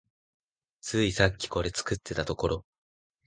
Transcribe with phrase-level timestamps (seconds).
[0.81, 2.65] ついさっきこれ作ってたところ